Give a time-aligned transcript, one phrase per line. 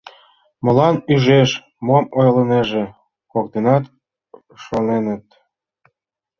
[0.63, 1.49] «Молан ӱжеш?»
[1.87, 2.83] «Мом ойлынеже?..»—
[3.31, 3.83] коктынат
[4.63, 5.25] шоненыт.